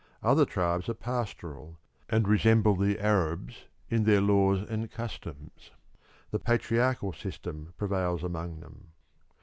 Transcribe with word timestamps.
Other 0.23 0.45
tribes 0.47 0.89
are 0.89 0.95
pastoral, 0.95 1.77
and 2.09 2.27
resemble 2.27 2.75
the 2.75 2.97
Arabs 2.99 3.65
in 3.87 4.03
their 4.03 4.19
laws 4.19 4.65
and 4.67 4.89
customs; 4.89 5.69
the 6.31 6.39
patriarchal 6.39 7.13
system 7.13 7.75
prevails 7.77 8.23
among 8.23 8.61
them. 8.61 8.93